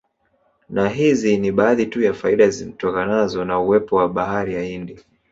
Na 0.69 0.89
hizi 0.89 1.37
ni 1.37 1.51
baadhi 1.51 1.85
tu 1.85 2.01
ya 2.01 2.13
faida 2.13 2.49
zitokanazo 2.49 3.45
na 3.45 3.59
uwepo 3.59 3.95
wa 3.95 4.09
bahari 4.09 4.53
ya 4.55 4.61
Hindi 4.63 4.99